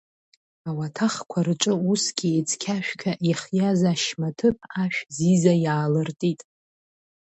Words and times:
Ауаҭахқәа 0.69 1.39
рҿы 1.47 1.73
усгьы 1.91 2.29
ицқьа-шәқьа 2.39 3.11
ихиаз 3.31 3.81
ашьма 3.91 4.29
ҭыԥ 4.37 4.57
ашә 4.81 4.99
Зиза 5.15 5.53
иаалыртит. 5.63 6.41